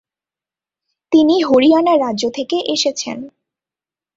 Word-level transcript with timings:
তিনি 1.11 1.35
হরিয়ানা 1.43 1.93
রাজ্য 1.97 2.23
থেকে 2.29 2.57
এসেছেন। 2.67 3.17